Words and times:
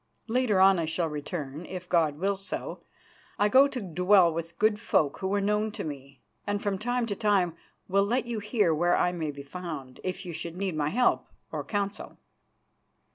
Later 0.25 0.59
on 0.59 0.79
I 0.79 0.85
shall 0.85 1.07
return, 1.07 1.63
if 1.67 1.87
God 1.87 2.15
so 2.15 2.17
wills. 2.19 2.53
I 3.37 3.47
go 3.49 3.67
to 3.67 3.79
dwell 3.79 4.33
with 4.33 4.57
good 4.57 4.79
folk 4.79 5.19
who 5.19 5.31
are 5.35 5.39
known 5.41 5.71
to 5.73 5.83
me, 5.83 6.23
and 6.47 6.59
from 6.59 6.79
time 6.79 7.05
to 7.05 7.15
time 7.15 7.55
will 7.87 8.03
let 8.03 8.25
you 8.25 8.39
hear 8.39 8.73
where 8.73 8.97
I 8.97 9.11
may 9.11 9.29
be 9.29 9.43
found, 9.43 9.99
if 10.03 10.25
you 10.25 10.33
should 10.33 10.57
need 10.57 10.75
my 10.75 10.89
help 10.89 11.27
or 11.51 11.63
counsel." 11.63 12.17